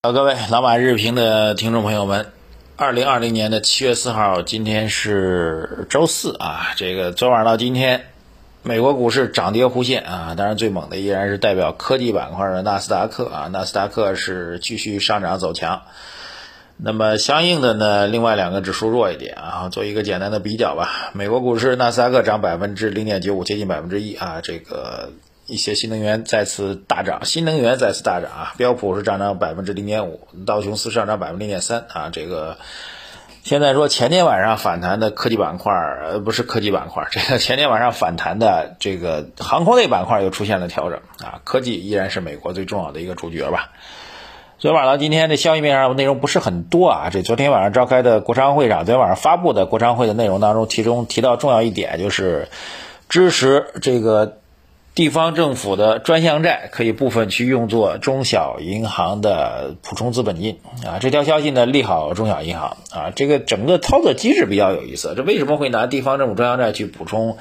[0.00, 2.26] 好，各位老马日评的听众朋友们，
[2.76, 6.68] 二零二零年的七月四号，今天是周四啊。
[6.76, 8.04] 这个昨晚到今天，
[8.62, 10.34] 美国股市涨跌互现啊。
[10.36, 13.48] 当然，最猛的依然是代表科技板块的纳斯达克啊。
[13.48, 15.82] 纳斯达克是继续上涨走强。
[16.76, 19.68] 那么相应的呢，另外两个指数弱一点啊。
[19.68, 24.40] 做一个简单的比较吧，美国股市纳斯达克涨百分之零点九五，接近百分之一啊。
[24.44, 25.10] 这个。
[25.48, 28.54] 一些新能源再次大涨，新能源再次大涨啊！
[28.58, 32.10] 标普是上涨百分之零点五，道琼斯上涨百分之零点三啊！
[32.12, 32.58] 这个
[33.44, 35.72] 现在说前天晚上反弹的科技板块，
[36.04, 41.40] 呃，不是科技板块，这个 前天晚上反弹的这个航空类板块又出现了调整啊！
[41.44, 43.70] 科技依然是美国最重要的一个主角吧。
[44.58, 52.48] 昨天晚上今天的消息面上内容不是很多啊，这昨天晚上召开的国常会上，昨天晚上发布的国常会的内容当中，其中提到重要一点就是
[53.08, 54.37] 支持这个。
[54.98, 65.14] 地方政府的专项债可以部分去用作中小银行的补充资本金啊，这条消息呢利好中小银行啊，这个整个操作机制比较有意思。
[65.16, 67.38] 这为什么会拿地方政府专项债去补充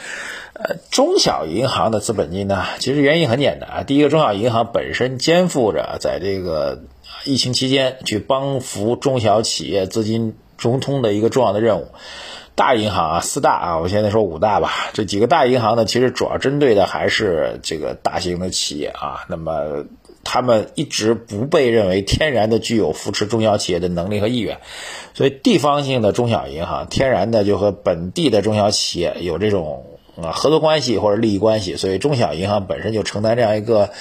[0.53, 2.63] 呃中小银行的资本金呢？
[2.78, 6.83] 其实原因很简单啊，第一个，中小银行本身肩负着在这个
[7.25, 11.88] 疫情期间去帮扶中小企业资金融通的一个重要的任务。
[12.58, 14.89] 大银行啊，四大啊，我现在说五大吧。
[14.94, 19.25] 这几个大银行呢，其实主要针对的还是这个大型的企业啊。
[19.30, 19.86] 那么
[20.23, 24.58] 他们一直不被认为天然的具有扶持中小企业的能力和意愿，
[25.13, 29.85] 所以地方性的中小银行天然的就和本地的中小企业有这种
[30.19, 33.91] 啊合作关系或者利益关系，所以中小银行本身就承担这样一个。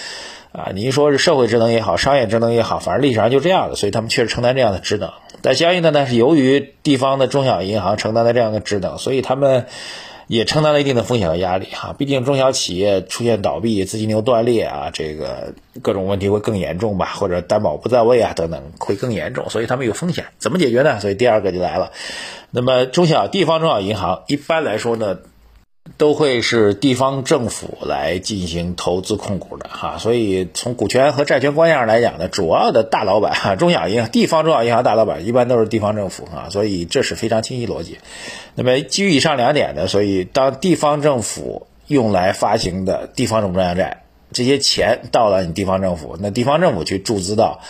[0.52, 5.12] 啊，您说是社会职能也好，商业职能也好，反正历史上就这样的，所以他们确实承担这样的职能。
[5.46, 9.66] 但相应的呢，是由于地方的中小银行承担了这样的职能，所以他们
[10.26, 11.94] 也承担了一定的风险和压力哈。
[11.96, 20.24] 毕竟中小企业出现倒闭、资金流断裂啊，这个各种问题会更严重吧，或者担保不在位啊等等会更严重，所以他们有风险。
[20.38, 20.98] 怎么解决呢？
[20.98, 21.92] 所以第二个就来了。
[22.50, 25.18] 那么中小地方中小银行一般来说呢？
[25.98, 37.98] 都会是地方政府来进行投资控股的哈，所以从股权和债权关系上来讲呢，主要的大老板哈，中小银行、地方中小银行大老板一般都是地方政府啊，所以这是非常清晰逻辑。
[38.54, 47.60] 那么基于以上两点呢，所以当地方政府用来发行的地方政府专项债，这些钱到了你地方政府，那地方政府去注资到。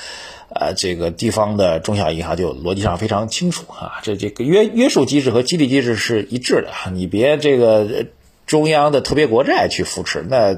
[0.48, 8.06] 呃，这个地方的中小银行就逻辑上非常清楚啊，这这个约约束机制和激励机制是一致的，你别这个
[8.46, 10.56] 中央的特别国债去扶持，那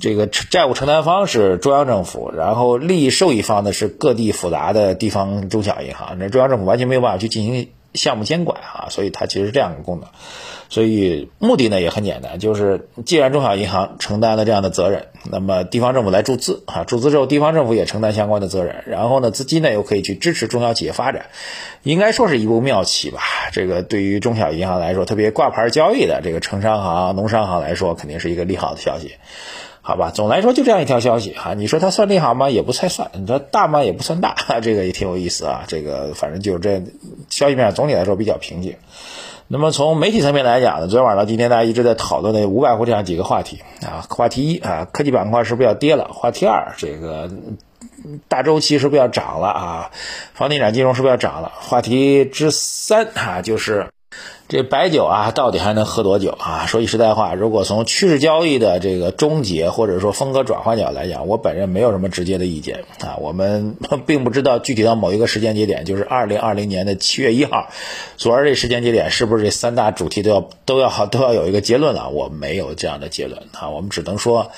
[0.00, 7.68] 这个债务承担方是中央政府，然后利益受益方呢是各地复杂的地方中小银行，那中央政府完全没有办法去进行。
[7.94, 10.08] 项目监管啊，所以它其实是这样一个功能，
[10.68, 21.26] 所以目的呢也很简单，就是既然中小银行承担了这样的责任，那么地方政府来注资啊，注资之后地方政府也承担相关的责任，然后呢资金呢又可以去支持中小企业发展，
[21.82, 23.20] 应该说是一步妙棋吧。
[23.52, 29.12] 这个对于中小银行来说，特别挂牌交易的这个城商行、农商行来说，肯定是一个利好的消息。
[29.86, 31.52] 好吧，总来说就这样一条消息哈。
[31.52, 32.48] 你说它算利好吗？
[32.48, 33.10] 也不太算。
[33.12, 33.84] 你说大吗？
[33.84, 34.34] 也不算大。
[34.62, 35.64] 这个也挺有意思啊。
[35.68, 36.82] 这个反正就这
[37.28, 38.76] 消息面总体来说比较平静。
[39.46, 44.06] 那么从媒体层面来讲呢，昨天晚上到今天大家一直在讨论的无外乎这样几个话题啊。
[44.08, 46.08] 话题一啊，科技板块是不是要跌了？
[46.14, 47.30] 话题二，这个
[48.26, 49.90] 大周期是不是要涨了啊？
[50.32, 51.52] 房地产金融是不是要涨了？
[51.60, 53.88] 话题之三啊，就是。
[54.46, 56.66] 这白酒啊，到底还能喝多久啊？
[56.66, 63.16] 说句实在话，如果从趋势交易的这个终结或者说风格转换角来讲，我本人没有什么直接的意见啊。
[63.20, 63.76] 我们
[64.06, 67.70] 并不知道具体到某一个时间节点，就是二零二零年的七月一号，
[68.18, 72.10] 昨儿这时间节点是不是这三大主题都要都要好都要有一个结论了？
[72.10, 73.70] 我没有这样的结论啊。
[73.70, 74.50] 我们只能说，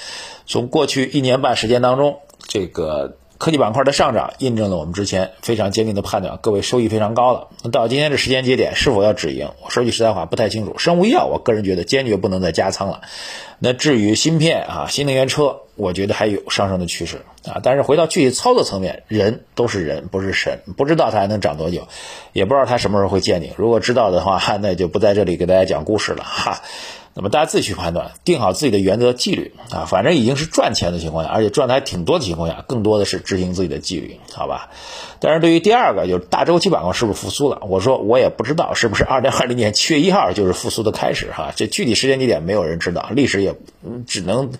[0.47, 2.17] 从过去一年半时间当中，
[2.49, 3.17] 这个。
[3.39, 7.49] 科技板块的上涨印证了我们之前非常坚定的判断，各位收益非常高了。
[7.63, 9.51] 那到今天这时间节点，是否要止盈？
[9.65, 10.79] 我说句实在话，不太清楚。
[10.79, 13.03] 生物医药，我个人觉得坚决不能再加仓了。
[13.59, 17.61] 那至于芯片啊，新能源车，我觉得还有上升的趋势啊。
[17.63, 21.89] 但是回到具体操作层面，人都是人，不是神，不知道它还能涨多久，
[22.33, 23.53] 也不知道它什么时候会见顶。
[23.57, 26.63] 如果知道的话， 那就不在这里给大家讲故事了哈。
[27.17, 34.69] 那么大家自己去判断，定好自己的原则纪律啊，反正已经是赚钱的情况下，而且赚的还挺多的情况下，更多的是执行自己的纪律，好吧？
[35.19, 37.59] 但是对于第二个，就是大周期板块是不是复苏了？
[37.63, 43.55] 我说我也不知道是不是二零二零年七月一号就是复苏的开始哈，这具体时间地点没有人知道，历史也
[44.07, 44.53] 只能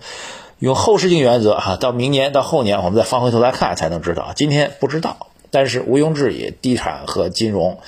[0.57, 5.27] 用后视镜原则哈，到明年到后年我们再翻回头来看才能知道，今天不知道。
[5.51, 7.79] 但是毋庸置疑，地产和金融，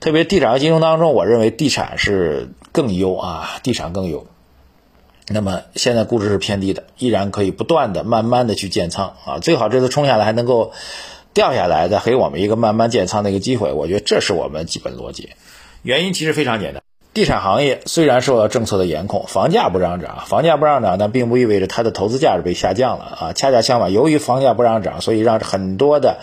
[0.00, 4.26] 特别地产和金融当中，我认为地产是更优啊，地产更优。
[5.28, 10.72] 那么现在估值是偏低的，依然可以不断的、慢慢的去建仓啊，最好这次冲下来还能够
[11.34, 13.72] 掉下来，再给我们一个慢慢建仓的一个机会。
[13.72, 15.30] 我觉得这是我们基本逻辑。
[15.82, 16.82] 原因其实非常简单，
[17.12, 23.32] 地产行业虽然受到政策的严控，房价不让涨，房价不让涨，但并不意味着它的投资价值被下降了啊。
[23.32, 26.18] 恰恰相反，由于房价不让涨，所以让很多的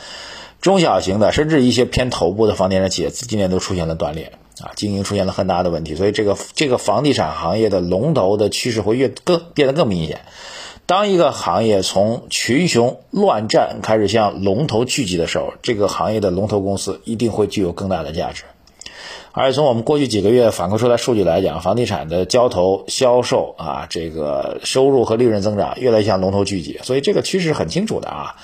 [0.63, 4.31] 中小型的，甚至一些偏头部的房地产企业今年都出现了断裂
[4.62, 5.95] 啊，经营出现了很大的问题。
[5.95, 10.21] 所以这个这个房地产行业的龙头的趋势会越更变得更明显。
[10.86, 18.45] 当一个行业从群雄乱战开始向龙头聚集的时候，这个行业的龙头公司一定会具有更大的价值。
[19.33, 28.36] 而且从我们过去几个月反馈出来数据来讲，房地产的交投销售啊，这个收入和利润增长越来越向龙头聚集，所以这个趋势很清楚的啊。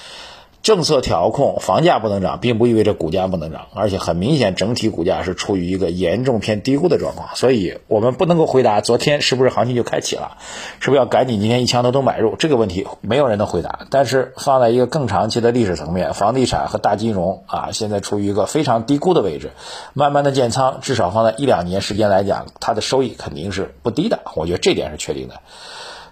[0.61, 7.29] 政策调控，房价不能涨，并不意味着股价不能涨，而且很明显，整体股价是处于一个严重偏低估的状况。
[7.35, 10.37] 所以，我们不能够回答昨天是不是行情就开启了，
[10.79, 13.87] 是不是要赶紧今天一枪头都买入这个问题，没有人能回答。
[13.89, 19.51] 但是，放在一个更长期的历史层面，房地产和大金融啊，现在处于一个非常低估的位置，
[19.93, 24.19] 慢慢的建仓，至少放在一两年时间来讲，它的收益肯定是不低的。
[24.35, 25.35] 我觉得这点是确定的。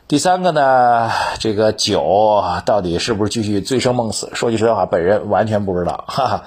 [0.08, 4.30] 第三个呢，这个酒到底是不是继续醉生梦死？
[4.34, 6.06] 说句实在话，本人完全不知道。
[6.08, 6.44] 哈哈，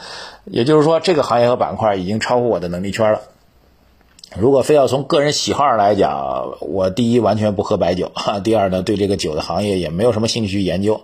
[0.47, 3.21] 也就是说，这个行业和板块已经超乎我的能力圈了。
[4.35, 11.03] 如果非要从个人喜好上来讲，我第一完全不喝白酒， 哈，第二呢，对这个酒的行业也没有什么兴趣去研究。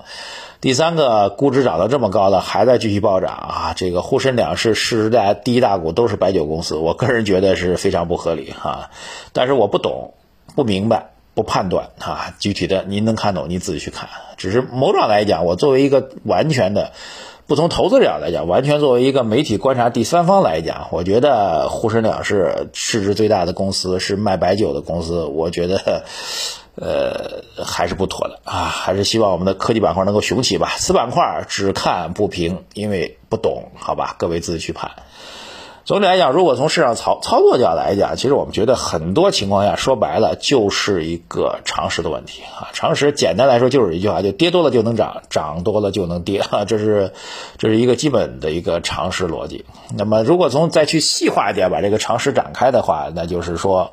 [0.62, 3.74] 第三个，估值涨到这么高了，还在继续暴涨啊！
[3.76, 8.88] 这个沪深两市市值大第一大股都是白酒公司，我个人觉得是非常不合理哈。
[9.34, 10.14] 但是我不懂，
[10.54, 11.10] 不明白。
[11.36, 14.08] 不判断啊，具体的您能看懂，您自己去看。
[14.38, 16.92] 只是某种来讲，我作为一个完全的，
[17.46, 26.04] 不从投资者来讲，完全作为一个媒体观察第三方来讲，我觉得沪深两市市值最大的公司是卖白酒的公司，我觉得，
[26.74, 30.72] 呃，还是不妥的啊，还是希望我们的科技板块能够雄起吧。
[30.78, 34.92] 此板块只看不评，因为不懂，好吧，各位自己去判。
[35.86, 42.70] 总体来讲，如果从市场操操作角度来讲，其实我们觉得很多情况下说白了就是一个常识的问题啊。
[42.72, 47.12] 常识简单来说就是一句话，就跌多了就能涨，涨多了就能跌啊，这是
[47.56, 49.64] 这是一个基本的一个常识逻辑。
[49.96, 53.92] 那么，如果从再去细化一点，把这个常识展开的话，那就是说。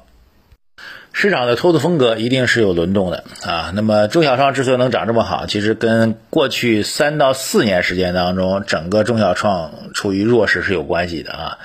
[1.14, 3.72] 市场的投资风格一定是有轮动的啊。
[3.74, 11.58] 那么中小创之所以能涨这么好，其实跟过去三到四年时间当中整个中小创处于弱势是有关系的啊。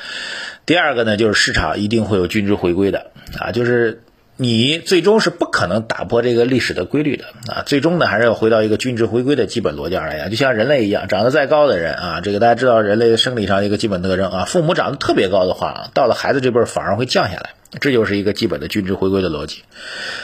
[0.67, 3.11] 第二个呢，就是市场一定会有均值回归的
[3.41, 4.03] 啊，就是
[4.41, 7.65] 你最终是不可能打破这个历史的规律的啊。
[7.67, 17.51] 最终呢，还是要回到一个均值回归的基本逻辑上来讲，就像人类一样，长得再高的人啊，这个大家知道人类生理上一个基本特征啊，父母长得特别高的话，到了孩子这辈反而会降下来。
[17.81, 19.63] 这就是一个基本的均值回归的逻辑，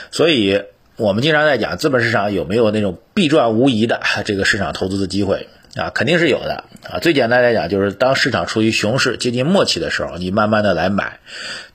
[0.09, 0.63] 所以
[0.95, 6.99] 我们经常在讲资本市场有没有那种必赚无疑的这个市场投资的机会啊，肯定是有的啊。
[7.01, 11.19] 最简单来讲，就是当市场处于熊市接近末期的时候，你慢慢的来买，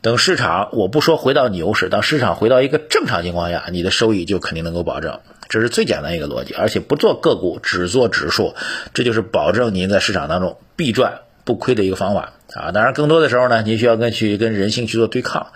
[0.01, 5.21] 等市场我不说回到牛市，当市场回到一个正常情况下，你的收益就肯定能够保证。
[5.49, 8.55] 这是最简单一个逻辑，而且不做个股，只做指数，
[8.95, 12.33] 这就是保证您在市场当中必赚不亏的一个方法。
[12.55, 15.49] 啊，当然，更多的时候呢，你需要跟去跟人性去做对抗，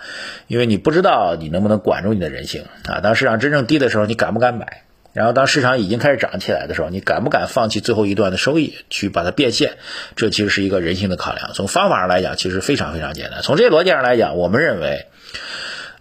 [0.47, 3.01] 因为你不知道你能不能管住你的人性啊。
[3.01, 4.83] 当市场真正低的时候，你敢不敢买？
[5.15, 9.77] 然后当市场已经开始涨起来的时候，你敢不敢放弃最后一段的收益去把它变现？
[10.17, 11.53] 这其实是一个人性的考量。
[11.53, 13.41] 从方法上来讲，其实非常非常简单。
[13.41, 15.05] 从这个逻辑上来讲，我们认为，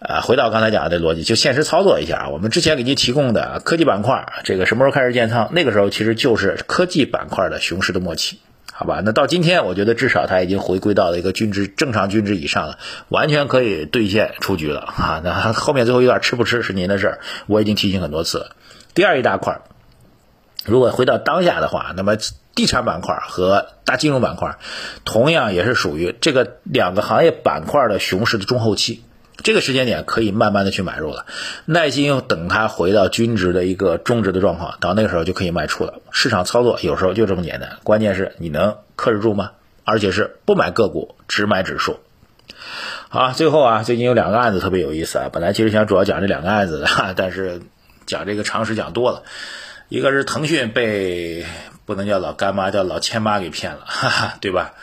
[0.01, 2.29] 啊，回到刚才讲的逻辑，就现实操作一下。
[2.29, 5.49] 我们之前给您提供的科技板块，这个什么时候开始建仓？
[5.53, 8.41] 那个时候其实就是科技板块的熊市的末期。
[8.73, 12.79] 好吧，那到今天，我觉得至少它已经回归到了一个均值正常均值以上了，
[13.11, 15.21] 完全可以兑现出局了啊！
[15.23, 18.51] 那后面最后一段吃不吃是您的事儿，我已经提醒很多次。
[18.95, 19.61] 第二一大块，
[20.65, 22.17] 如果回到当下的话，那么
[22.55, 24.57] 地产板块和大金融板块，
[25.05, 29.03] 同样也是属于这个两个行业板块的熊市的中后期。
[29.43, 31.27] 这个时间点可以慢慢的去买入了，
[31.65, 35.95] 耐心等它回到均值的一个中值的状况，到那个时候就可以卖出了。
[36.13, 39.51] 市场操作有时候就这么简单，关键是你能克制住吗？
[39.83, 41.99] 而且是不买个股，只买指数。
[43.09, 46.87] 好，最后啊，最近有两个案子特别有意思啊，本来其实想主要讲这两个案子的，
[47.17, 47.61] 但是
[48.07, 49.23] 讲这个常识讲多了。
[49.89, 51.45] 一个是腾讯被
[51.85, 54.75] 不能叫老干妈，叫老千妈给骗了，哈哈，对吧？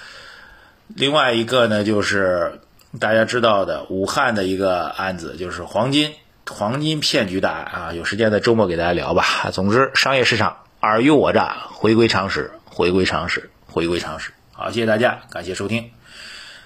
[0.88, 2.62] 另外一个呢就是。
[3.00, 6.14] 大家知道的武汉的一个案子就是黄金
[6.46, 9.50] 黄金骗局大案啊，有时间在周末给大家聊吧。
[9.54, 14.34] 总之，商业市场尔虞我诈，回归常识，回归常识，回归常识。
[14.52, 15.92] 好，谢谢大家，感谢收听。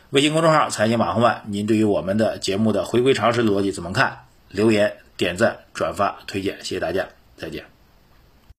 [0.09, 4.25] 微信公众号财经马红漫，您对于我们的节目的回归常识的逻辑怎么看？
[4.49, 7.07] 留言、点赞、转发、推荐，谢谢大家，
[7.37, 7.74] 再见。